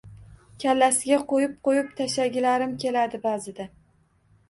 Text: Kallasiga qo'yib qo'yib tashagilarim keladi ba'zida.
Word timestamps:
Kallasiga 0.63 1.19
qo'yib 1.35 1.53
qo'yib 1.69 1.93
tashagilarim 2.01 2.77
keladi 2.87 3.25
ba'zida. 3.31 3.73